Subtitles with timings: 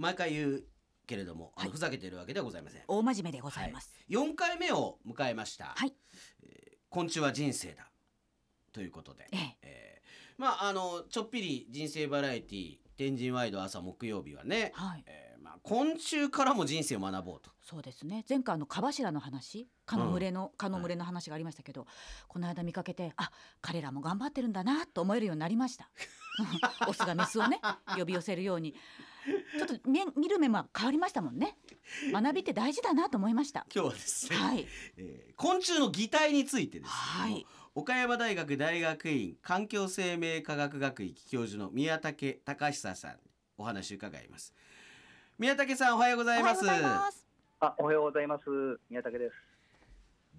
[0.00, 0.64] 毎回言う
[1.06, 2.82] けれども、あのはいふざけてるわけではございません。
[2.88, 3.94] 大真面目でございます。
[4.08, 5.74] 4回目を迎えました。
[5.76, 5.94] はい
[6.88, 7.88] 昆虫は人生だ
[8.72, 15.04] ということで、えええーまああのちょっぴり人生バラエティ天神ワイド朝木曜日はね、はい。
[15.06, 17.50] えーまあ昆虫からも人生を学ぼうと。
[17.60, 18.24] そうですね。
[18.26, 21.86] 前回あの蚊柱の話、蚊の群れの、蚊の群れの話がありましたけど、
[22.26, 23.30] この間見かけて、あ、
[23.60, 25.90] 彼らも頑張ってるんだなと思えるようになりました。
[26.88, 27.60] オスがメスをね、
[27.96, 28.74] 呼び寄せるように、
[29.58, 31.56] ちょっと見見る目も変わりましたもんね。
[32.12, 33.66] 学びって大事だなと思いました。
[33.74, 34.66] 今日はですね、はい。
[34.96, 43.16] えー昆虫の擬態についてですはい岡山大学大学院環境生命科学学域教授の宮武隆久さんに
[43.56, 44.52] お話を伺います
[45.38, 47.26] 宮武さんおはようございますおはようございます。
[47.60, 48.44] あ、おはようございます。
[48.90, 49.34] 宮武です。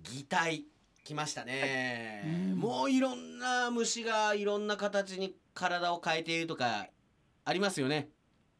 [0.04, 0.66] 擬態
[1.04, 6.88] 来ましたね、うんもういろんな虫がいろんな形に体を変えているとか
[7.44, 8.10] ありますよね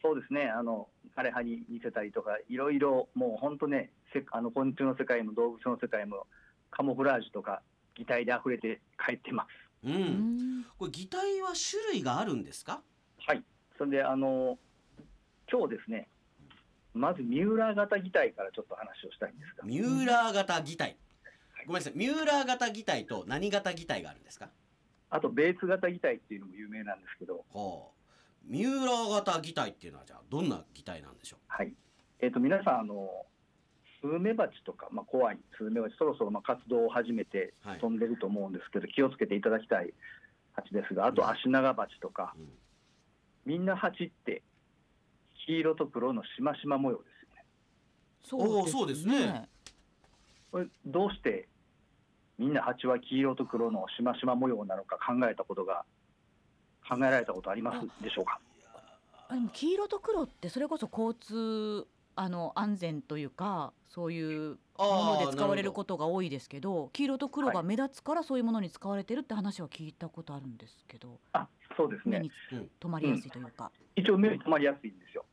[0.02, 0.50] そうですね。
[0.50, 6.26] あの枯葉に似せたりとか、いろいろもう本当ね、せあの昆虫の世界も動物の世界も
[6.72, 7.62] カモフラージュとか
[7.96, 9.46] 擬態で溢れて帰ってま
[9.84, 9.88] す。
[9.88, 10.66] うん、うん。
[10.78, 12.82] これ擬態は種類があるんですか？
[13.28, 13.44] はい。
[13.78, 14.58] それであの
[15.52, 16.08] 今日ですね、
[16.94, 20.98] まずミューラー型擬態からちょっと話をしたいんですが、ミューラー型擬態
[21.68, 24.50] ごめんなさいミューラー型擬態と何型擬態があるんですか？
[25.10, 28.01] あとベーツ型擬態っていうのも有名なんですけど、ほう
[28.46, 31.74] ミューラー型擬態っていうのはじゃあどんな擬態なんでしょはい。
[32.20, 33.26] えっ、と皆さんあの
[34.02, 35.38] スズメバチとか、まあ、怖い。
[35.58, 37.80] スズメバチそろそろまあ活動を始めてはい。
[37.80, 39.94] 飛んでると思うんですけど、気をつけていただきたい
[40.54, 42.50] 蜂ですがあとアシナガバチとか、うん。
[43.46, 44.44] みんな蜂って
[45.46, 47.04] 黄色と黒のしましま模様で
[48.30, 48.50] すよね。
[48.50, 49.50] おーそうですね。
[50.52, 51.48] これどうして
[52.38, 55.86] みんな蜂は黄色と黒のしましま模様なのか考えたことが
[56.90, 58.40] 考えられたことありますでしょうか？
[59.30, 71.48] あでも黄色と黒ってそれこそ交通あの安全というかそういうもので使われることが多いですけど黄色と黒が目立つからそういうものに使われてるって話は聞いたことあるんですけどあ
[71.78, 72.20] そうですね。
[72.20, 75.24] 目にうん留まりやすいというか、一応目に留まりやすいんですよ。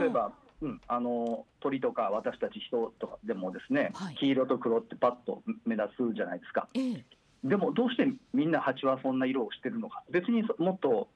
[0.00, 0.32] 例えば、
[0.62, 4.14] うん、あの鳥とか私たち人とかでもですね、はい。
[4.16, 6.68] 黄色と黒ってパッと目立つじゃないですか。
[6.72, 7.04] ええ
[7.44, 10.02] でもどうしてみんな蜂はそんな色をしてるのか。
[10.10, 11.08] 別にそもっと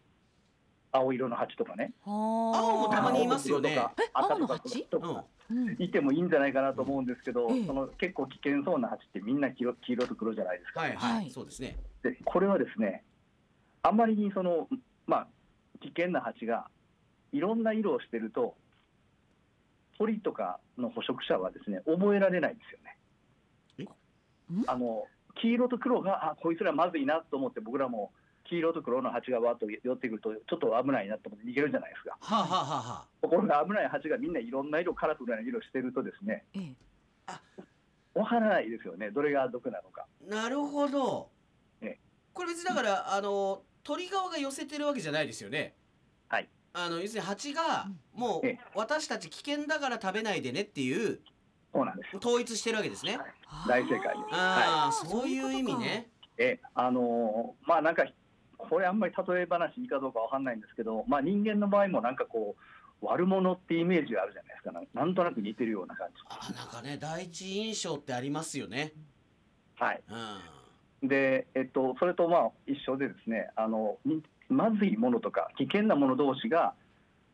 [0.93, 1.93] 青色の蜂とかね。
[2.05, 2.11] は
[2.57, 3.79] 青もたまにいますよね。
[3.79, 4.83] 青とかとか青の蜂？
[4.85, 5.69] とかうん。
[5.69, 7.67] うんいてもいいんじゃないかなと思うんですけど、ええ。
[7.67, 10.81] その結構危険そうな蜂ってみんな黄色黄色と黒じゃないですか。
[10.81, 11.31] はいはい、はい。
[11.31, 11.77] そうですね。
[12.03, 13.05] でこれはですね
[13.83, 14.69] あまりにその
[15.07, 15.27] まあ
[15.81, 16.69] 危険な蜂が
[17.33, 18.57] いろんな色をしてると
[19.99, 22.99] 鳥とかの捕食者はですね覚えられないんですよね。
[24.53, 24.65] ん？
[24.67, 25.05] あの
[25.41, 28.13] 黄色と黒があこいつらまずいなと思って僕らも
[28.49, 32.17] 黄色と黒の蜂がわっと寄ってくるとちょっと危ないなと思って逃げるじゃないですか。
[32.21, 36.45] はあ、はあはあはあ、ところが危ない蜂がみんないろんな色カラフルな色してるとですね。
[36.55, 38.19] ええ。
[38.19, 39.11] わからないですよね。
[39.11, 40.07] どれが毒なのか。
[40.27, 41.29] なるほど。
[41.83, 41.99] ええ。
[42.33, 45.75] これ別にだからあの鳥側が寄せてるわけじゃないですよね。
[46.29, 46.49] はい。
[46.73, 48.59] あの要するに蜂がもうええ。
[48.75, 51.21] 私たち危険だから食べないでねっていう
[51.77, 52.13] そうなんです。
[52.15, 52.19] よ。
[52.19, 53.19] 統一してるわけですね。
[53.69, 54.93] 大正解ああ、はい。
[54.93, 56.09] そういう意味ね。
[56.39, 58.05] えあのーまあなんか
[58.59, 62.57] これあんまり例え話いいかどうかわかんないんですけど、まあ、人間の場合もなんかこ
[63.03, 64.73] う悪者ってイメージがあるじゃないですか。
[64.73, 66.15] ななんとなく似てるような感じ。
[66.29, 68.93] あなんかね第一印象ってありますよね。
[69.79, 70.03] はい、
[71.03, 71.09] うん。
[71.09, 76.75] で、えっと、それとまあ一緒でですねあのにまずいものとか危険なもの同士が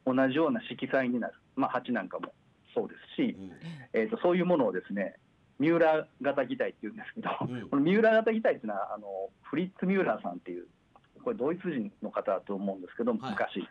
[0.04, 2.32] 同じような色彩になる、まあ、蜂なんかも
[2.74, 3.50] そうですし、うん。
[3.92, 5.16] ええっと、そういうものをですね
[5.58, 7.68] ミューラー型擬態っていうんですけど、うん。
[7.70, 10.66] このミューラー型擬態っていうのはあのフリッツ・ミューラーさんっていう
[11.22, 13.30] これドイツ人の方だと思うんですけど、はい。
[13.30, 13.68] 昔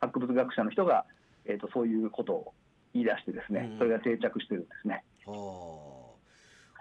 [0.00, 1.04] 博物学者の人が、
[1.44, 2.54] えー、とそういうことを
[2.92, 3.78] 言い出してですね、うん。
[3.78, 5.04] それが定着してるんですね。
[5.26, 5.32] は
[5.80, 5.94] あ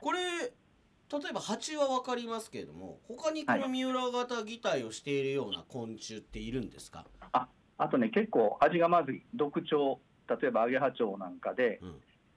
[0.04, 7.06] これ例えば蜂は分かりますけれども他にこのミューラー型擬態をしているような昆虫っているんですか、
[7.78, 11.96] あとね結構味がまずい毒蝶例えばアゲハチョウなんかで、うん。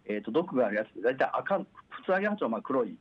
[0.09, 1.65] えー、と毒があるやつ大体赤普
[2.05, 2.97] 通アゲハチョウはまあ黒い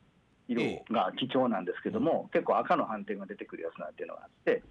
[0.47, 0.61] 色
[0.91, 4.63] が貴重なんですけども、結構赤の斑点が出てくるやつなんていうのがあって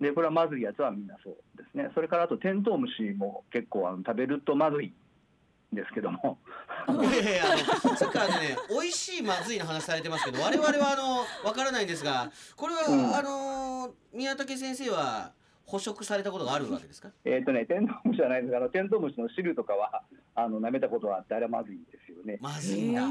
[0.00, 1.90] でこれはまずいやつはみんなそうですね。
[1.94, 4.94] それからあとテントウムシも結構あの食べるとまずい
[5.72, 6.38] んですけども。
[6.88, 7.42] いやいや
[7.96, 13.14] さっきからね 美味しいまずいの話されてますけど我々はあの分からないんですがこれは、うん。
[13.14, 15.32] あの宮武先生は
[15.70, 17.10] 捕食されたことがあるわけですか？
[17.24, 18.50] えっとねテントウムシじゃないです。
[18.50, 20.02] があのテントウムシの汁とかは
[20.34, 22.38] あの舐めたことはあってあれはまずいんですよね。
[22.40, 23.02] まずいんだ、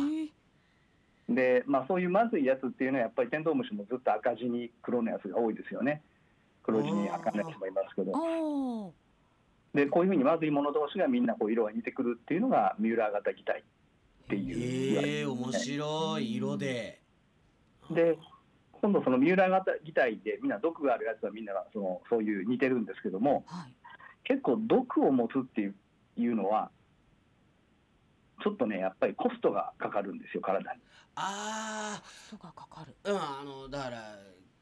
[1.29, 6.01] えでまあそういうまずいやつっていうのはやっぱりテントウムシもずっと赤字に黒のやつが多いですよね。
[6.63, 8.93] 黒地に赤のやつもいますけど。
[9.73, 16.99] でこういうふうにまずいもの同士がみんなこう色が似てくるっていうのがミューラー型擬態っていうええ面白い色で。
[17.91, 18.17] で
[18.81, 23.73] 今度そのミューラー型擬態でみんな毒があるやつはみんなそのそういう似てるんですけどもはい
[24.23, 25.75] 結構毒を持つっていう
[26.15, 26.69] いうのは
[28.43, 30.79] ちょっとねやっぱりコストがかかるんですよ体に。
[31.15, 34.17] あ人がかかるあ、うん、あのだから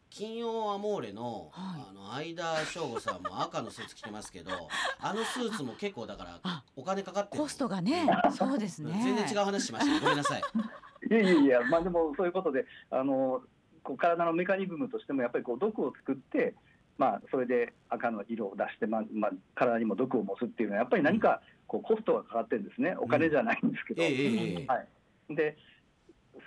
[0.10, 4.52] 金曜アモーレの、はいあの相田翔吾さんも赤のスーツ着てますけど、
[5.00, 7.44] あのスーツも結構だからあお金かかってる。
[7.44, 10.00] コストがねそうですね全然違う話しました。
[10.00, 10.42] ごめんなさい。
[11.10, 13.42] いやいやいや、まあ、でもそういうことであの
[13.88, 16.56] こう体のメカニズムとしてもやっぱりこう毒を作って、
[16.98, 22.98] まあ、それで赤の色を出して、まあまあ、体にも毒を持つっていうのはやっぱり何かこうコストがかかってるんですね。
[23.00, 24.04] お金じゃないんですけど。
[24.04, 24.26] ええええ
[24.60, 24.66] ええ。
[24.68, 24.84] は
[25.30, 25.56] い、で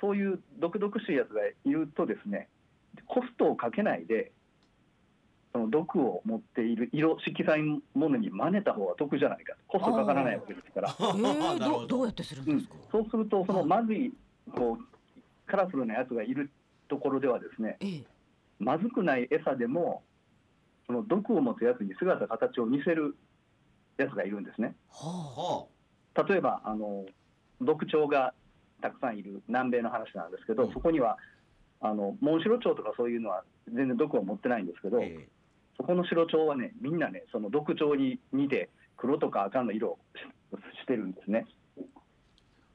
[0.03, 2.49] そういう毒々しいやつがいるとですね
[3.07, 4.33] コストをかけないで
[5.53, 10.95] その毒を持っている色色彩ものに真似た方が得じゃないかコストかからないわけですから。
[10.99, 11.17] えー、
[11.59, 11.87] なるほど。
[11.87, 14.13] どうやってするんうんですか、そうするとそのまずい
[14.55, 14.91] こう
[15.47, 16.51] カラフルなやつがいる
[16.91, 18.05] ところではですねええ。
[18.59, 20.03] まずくない餌でも
[20.87, 23.17] その毒を持つやつに姿形を似せる
[23.97, 24.75] やつがいるんですね。
[24.91, 27.07] はは例えばあの
[27.61, 28.35] 毒鳥が
[28.83, 31.17] たくさんいる南米の話なんですけど、うんそこには
[31.81, 35.29] あのモンシロチョウとかそういうのは全然毒を持ってないんですけあ、ど、え
[35.77, 41.47] そこの白鳥はねみんなねその毒鳥に似て黒とか赤の色をししてるんですね。
[41.79, 41.83] え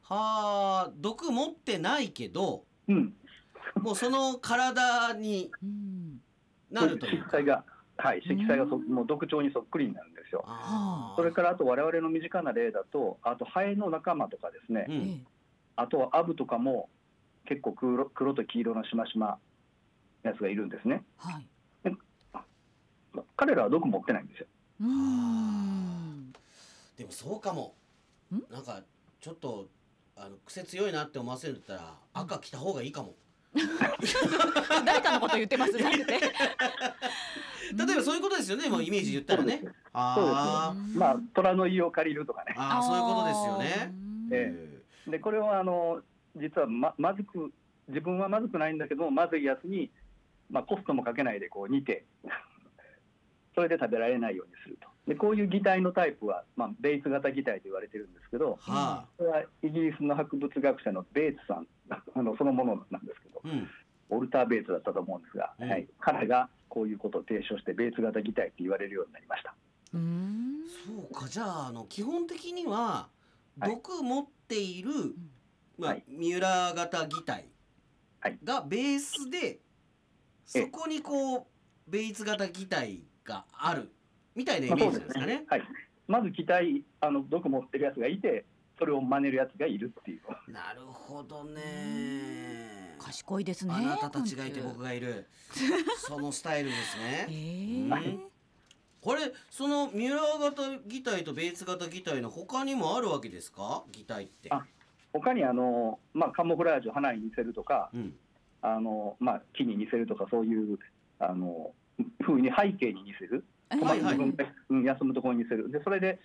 [0.04, 3.14] はあ、毒持ってないけど、うん、
[3.82, 6.22] もうその体にうん
[6.72, 7.20] なるという。
[7.20, 7.64] 色彩が
[7.98, 8.88] はい色彩がそうん。
[8.88, 10.46] もう毒鳥にそっくりになるんですよ。
[11.16, 15.24] それからあと我々の身近な例だとあとハエの仲間とかですね、うん、ええ
[15.78, 16.90] あとはアブとかも
[17.46, 19.38] 結構黒黒と黄色のしましま
[20.24, 21.04] やつがいるんですね。
[21.18, 21.48] はい。
[23.38, 24.48] 彼らは毒持ってないんですよ。
[24.82, 26.34] うーん。
[26.98, 27.76] でもそうかも。
[28.34, 28.42] ん？
[28.52, 28.82] なんか
[29.20, 29.70] ちょっと
[30.16, 33.16] あの癖強いなって思わせるんだったら赤着た方がいいかも、
[34.86, 36.20] 誰かのこと言ってますじゃなくて。
[37.74, 38.70] 例えばそういうことですよね。
[38.70, 39.64] もうイメージ言ったらね。
[39.94, 42.54] あうんまあ虎の家を借りるとかね。
[42.58, 43.92] あああそういうことですよね。
[43.92, 44.30] うん。
[44.32, 44.76] え
[45.08, 46.02] でこれはあの
[46.36, 47.52] 実はままずく
[47.88, 49.92] 自分はまずくないんだけどまずいやつに、
[50.50, 52.06] まあ、コストもかけないでこう煮て
[53.56, 54.90] それで食べられないようにすると。
[55.08, 59.06] でこういう擬態のタイプは、まあ、ベイツ型擬態と言われてるんですけどはあ。
[59.18, 63.70] これはイギリスの博物学者のベイツさんあのそのものなんですけどうん。
[64.10, 65.70] オルター・ベイツだったと思うんですが、うん。
[65.70, 69.56] はい、彼がこういうことを提唱してベイツ型擬態って言われるようになりました。
[69.94, 70.56] うーん。
[70.86, 71.28] そうか。
[71.28, 73.10] じゃああの基本的には
[73.60, 73.70] はい。
[73.72, 74.90] 毒持っている、
[75.78, 76.04] まあはい。
[76.08, 77.46] 三浦型擬態
[78.20, 78.38] はい。
[78.44, 79.60] がベースで、
[80.46, 81.46] そこにこう
[81.88, 83.92] ベイツ型擬態がある
[84.36, 85.44] みたいなイメージですかね。
[85.48, 85.64] はい、
[86.08, 88.46] まず擬態あの毒持ってるやつがいて
[88.78, 90.52] それを真似るやつがいるっていう。
[90.52, 92.96] なるほどね。
[93.00, 93.74] 賢いですね。
[93.76, 95.28] あなたたちがいて僕がいる。
[95.98, 97.28] そのスタイルですえね。
[98.06, 98.24] えうん。
[99.02, 103.84] これそのミュラー型擬態とベーツ型擬態の他にもあるわけですか？
[103.92, 104.50] 擬態って。
[104.52, 104.66] あ
[105.14, 108.16] 他にあの、まあ、カモフラージュ花に似せるとかうん。
[108.62, 110.80] あの、まあ、木に似せるとかそういう
[111.20, 111.72] あの
[112.26, 115.72] 風に背景に似せる、えはいはい自分がうん休むところに似せる。
[115.72, 116.20] でそれで、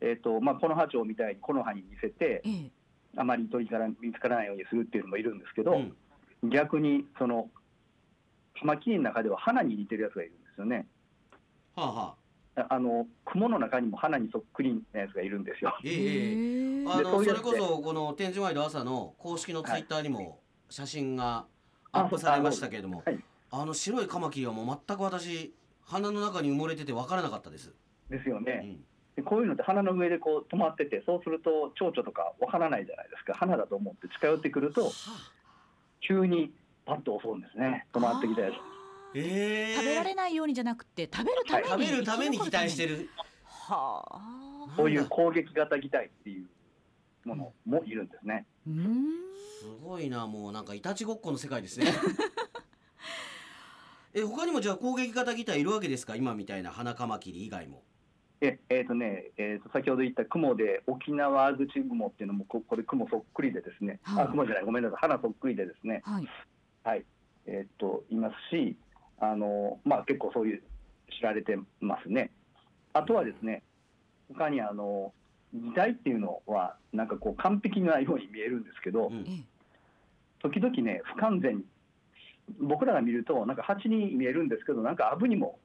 [0.00, 2.70] えーとまあ、この葉蝶みたいに木の葉に似せてええ
[3.16, 5.96] あまり鳥から見つからないようにするっていうのもいるんですけど、うん
[6.44, 7.50] 逆にその
[8.60, 10.86] カマキリの中では花に似てるやつがいるんですよね。
[11.74, 12.14] はあは
[12.56, 12.62] あ。
[12.62, 15.76] ああの雲の中にも花にそっくりなやつがいるんですよ。
[15.84, 20.38] ええええへえあのそれこそこの展示ワイド朝の公式のツイッターにも
[20.70, 21.46] 写真が
[21.90, 23.18] アップされましたけれども、はい
[23.50, 27.70] あの白いカマキリはもう全く私鼻の中に埋もれてて分からなかったです。
[27.70, 28.52] うですよね。
[28.56, 28.84] ん、
[29.18, 34.92] でこういうのって鼻の上でこう止まっててそうすると蝶々とかわからないじゃないですか花だと思って近寄ってくるとはあ
[36.00, 36.52] 急に
[36.86, 38.54] パッと襲うんですね止まってきたやつ。
[39.14, 43.08] ええ食べられないようにじゃなくて食べるために、食べるために期待してる。
[43.44, 46.46] はあそういう攻撃型擬態っていう
[47.24, 48.46] ものもいるんですね。
[48.68, 49.06] うーん
[49.60, 51.86] すごいなもうなんかいたちごっこの世界ですね。
[54.14, 56.14] え他にもじゃあ攻撃型擬態いるわけですか？
[56.14, 57.82] 今みたいな花カマキリ以外も。
[58.40, 64.24] ええーとねえー、と先ほど言った雲で沖縄アズチグモっていうのもここれ雲そっくりでですね、はい。
[64.24, 64.98] あ雲じゃないごめんなさい。
[65.00, 66.28] 花そっくりでですねはい。
[66.84, 67.04] はい。
[67.46, 68.76] えっ、といますし
[69.18, 70.62] あのまあ結構そういう
[71.18, 72.30] 知られてますね。
[72.92, 73.62] あとはですね
[74.28, 75.12] 他にあの
[75.52, 79.24] 擬態っていうのはなんかこう完璧なように見えるんですけど、うん。
[79.26, 79.44] ええ。
[80.42, 81.64] 時々ね不完全に
[82.60, 85.58] 僕らが見るとなんか蜂に見えるんですけどなんかアブにも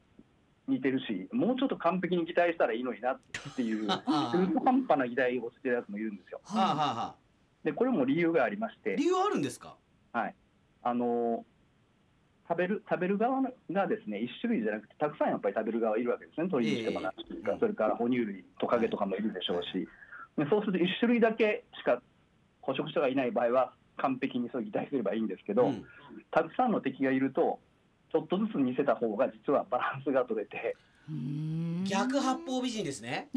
[0.68, 3.20] 似てるしもうちょっと完璧に擬態したらいいのになっ
[3.56, 6.40] ていう 中途半端な擬態をしてるやつもいるんですよ。
[6.46, 7.16] はあはあはあ。
[7.64, 8.96] でこれも理由がありまして。
[8.96, 9.78] 理由あるんですか？
[10.86, 11.46] あの
[12.48, 13.42] 食べる食べる側
[13.72, 16.50] がですね一種類じゃなくてたくさんやっぱり食べる側いるわけですね。
[16.50, 17.60] 鳥にしてもなしとか、ええ。
[17.60, 19.88] それから哺乳類トカゲとかもいるでしょうし、
[20.38, 22.02] でそうすると一種類だけしか
[22.62, 25.86] 捕食者がいない場合は完璧にそう擬態すればいいんですけど、うん。
[26.32, 27.60] たくさんの敵がいると
[28.14, 30.78] ちょっとずつ似せた方が実はバランスが取れて。
[31.86, 33.30] 逆八方美人ですね。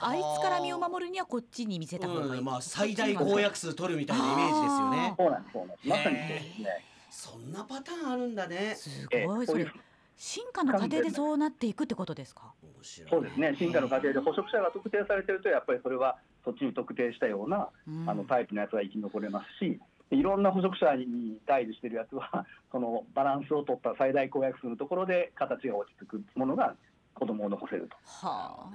[0.00, 5.14] あいつから身を守るにはこっちに見せた方がいい、うん、まあ最大公約数取るみたいなイメージですよね。
[5.16, 5.88] そうなんですそうなんです。
[5.88, 6.84] まさにそうですね。
[7.10, 8.74] そんなパターンあるんだね。
[8.74, 9.72] すええごいそうれ。
[10.16, 12.52] 進化の過程でそうなっていくってことですか？
[12.62, 13.56] 面白いそうですね。
[13.56, 18.10] 進化の過程で捕食者が特定されてるとやっぱりそれはそっちに特定したようなうん。
[18.10, 26.76] あのタイプのやつは生き残れますし、いろんな捕食者に対峙してるやつは、 そのバランスを取った最大公約数のところで形が落ち着くものが
[27.14, 27.96] 子供を残せると。
[28.04, 28.70] はあ、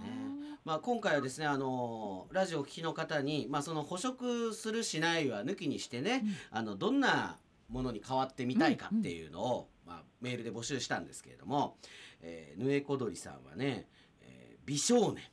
[0.66, 7.38] まあ、今回はですねあのラジオをお聞きの方に、まあ、その捕食するしないは抜きにしてね、あのどんな
[7.70, 11.78] ものに変わってみたいかっていうのを、まあ、メールで募集したんですけれども、
[12.22, 13.88] えー、ぬえこどりさんはね、
[14.22, 15.24] えー美少年。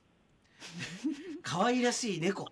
[1.43, 2.49] 可愛らしい猫。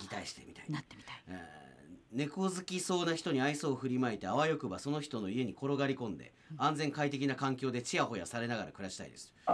[0.00, 0.70] 擬態してみたい。
[0.70, 1.22] なってみたい。
[1.28, 1.67] えー
[2.12, 9.32] 猫好きそうな人に愛想を振りまいてあわよくばその人の家に転がり込んで安全快適な環境でちやほやされながら暮らしたいです。
[9.46, 9.52] あ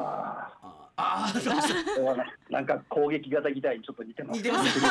[0.62, 4.36] あああ、なんか攻撃型擬態にちょっと似てます。
[4.38, 4.80] 似てます。
[4.80, 4.86] ね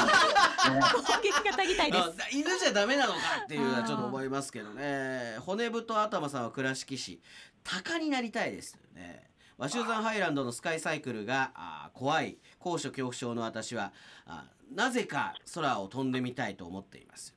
[0.93, 5.37] 攻撃がたぎたいであす犬じゃダメなのかっていうのはちょっと思いますけどね。
[5.39, 7.21] 骨太頭さんは倉敷市
[7.63, 9.29] 鷹になりたいですね。
[9.57, 12.37] 和州山ハイランドのスカイサイクルがあー怖い。
[12.59, 13.93] 高所恐怖症の私は
[14.25, 17.33] あなぜか空を飛んでみたいと思っています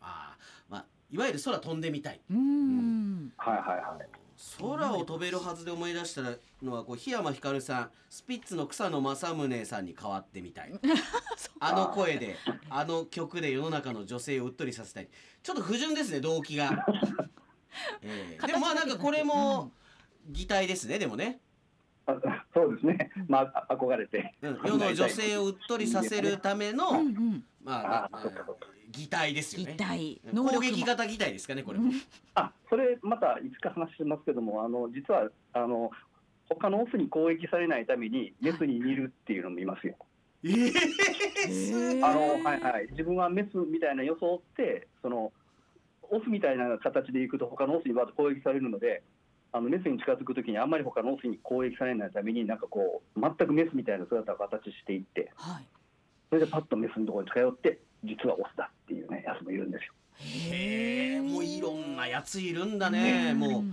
[0.00, 2.20] あー、まあ、いわゆる空飛んでみたい。
[2.30, 3.32] うーん。
[3.36, 4.08] はいはいはい。
[4.60, 6.22] 空を飛べるはずで思い出した
[6.62, 10.72] のはこう檜山ひかるさんスピッツの草野正宗さんに代わってみたい。
[11.58, 12.36] あの声で
[12.70, 15.08] あの曲で世の中の女性をうっとりさせたい。
[15.42, 16.86] ちょっと不純ですね動機が、
[18.02, 19.72] えーでもまあなんかこれも
[20.28, 21.40] 擬態ですねでもね、
[22.06, 22.14] あ
[22.54, 23.10] そうですね。
[23.28, 24.34] まああ憧れて。
[24.42, 27.02] うん、世の女性をうっとりさせるための、
[27.62, 28.10] まあ
[28.90, 29.72] 擬態ですよね。
[29.72, 30.20] 擬態。
[30.34, 31.92] 攻撃型擬態ですかねこれも
[32.34, 35.90] あ、それまたいつか話しますけども、あの実はあの
[36.48, 39.94] 他のオスに攻撃されないためにメスに似るっていうのもいますよ。
[40.44, 45.32] えー、あのはいはい、自分はメスみたいな装ってその
[46.10, 49.02] オスみたいな形でいくと他のオスにわざと攻撃されるので
[49.50, 55.66] あのメスに近づくときにあんまり他のオスに攻撃されないためになんかこう全くメスみたいな姿を形していってはい。
[56.28, 59.92] それでパッとメスのところに近寄って実はオスだっていうねやつもいるんですよ。
[60.20, 63.32] へえもういろんなやついるんだね。
[63.32, 63.64] もう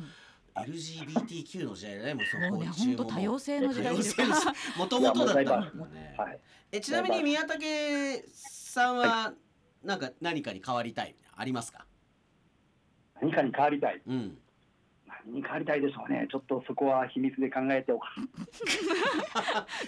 [0.57, 2.13] LGBTQ の時代だね。
[2.13, 4.47] もうそもうね本当多様性の時代です性です
[4.79, 6.15] もともとだったんだね。
[6.17, 6.39] はい、
[6.71, 9.33] えちなみに宮武さんは
[9.83, 11.15] なんか何かに変わりたい？
[11.35, 11.85] ありますか？
[13.21, 14.01] 何かに変わりたい？
[14.07, 14.17] うん。
[14.17, 14.44] 何
[15.25, 16.27] に変わりたいでしょうね。
[16.31, 18.07] ちょっとそこは秘密で考えておか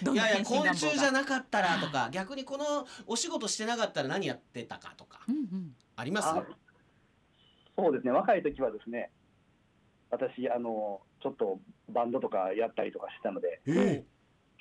[0.02, 2.64] どんな いやいや昆虫じゃなかったらとか逆にこの
[3.06, 5.76] お仕事してなかったら何やってたかとかうんうん。
[5.96, 6.28] あります？
[6.28, 6.44] あ
[7.76, 8.12] そうですね。
[8.12, 9.10] 若い時はですね
[10.10, 14.04] 私あのちょっとバンドとかやったりとかしてたのでえ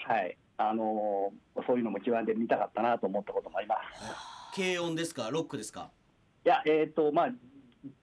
[0.06, 3.76] はい、あのーそういうのも極んで見たかったなと思ったこともありま
[4.54, 4.56] す。
[4.56, 5.30] 軽音ですか？
[5.32, 5.90] ロックですか？
[6.46, 7.30] いや、えっ、と、まあ、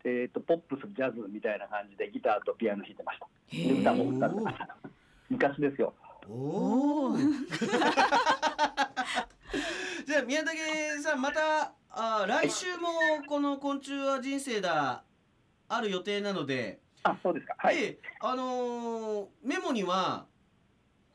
[0.05, 3.26] えっ、と、ポップス、ジャズみたいな感じでギターとピアノ弾いてました。
[3.49, 4.76] へで、歌ーも歌ってました。
[5.31, 5.95] 昔ですよ。
[6.29, 7.17] お
[10.07, 12.88] じゃあ宮武さんまたあ来週も
[13.29, 15.05] この「昆虫は人生だ」
[15.69, 17.55] ある予定なので、あ、そうですか。
[17.59, 17.76] はい。
[17.76, 20.26] であのーメモには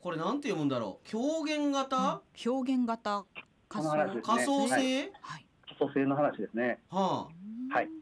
[0.00, 1.08] これなんて読むんだろう。
[1.08, 3.24] 狂言型、表現型。
[3.68, 4.22] 仮想この話ですね。
[4.22, 5.12] 仮想性、はい。
[5.22, 5.46] はい。
[5.66, 6.80] 基礎性の話ですね。
[6.90, 7.28] は
[7.70, 7.74] あ。
[7.74, 7.99] はい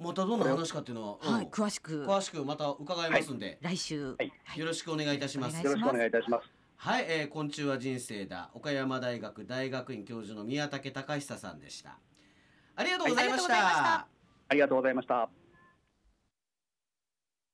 [0.00, 1.50] またどんな話かっていうのは、はいうん。
[1.50, 2.06] 詳しく。
[2.06, 4.16] 詳しくまた伺いますんで、来週。
[4.16, 4.58] はい。
[4.58, 5.62] よろしくお願いいたします。
[5.62, 6.50] よろしくお願いいたします。
[6.76, 8.50] はい、えー、昆虫は人生だ。
[8.54, 11.98] 岡山大学大学院教授の宮武隆久さんでした。
[12.76, 13.52] ありがとうございましはい。
[14.48, 15.28] ありがとうございましたた。
[15.28, 15.39] ありがとうございました。